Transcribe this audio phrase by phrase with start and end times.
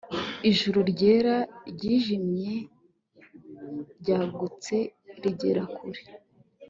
[0.49, 1.35] Ijuru ryera
[1.71, 2.53] ryijimye
[3.99, 4.75] ryagutse
[5.21, 6.01] rigera kure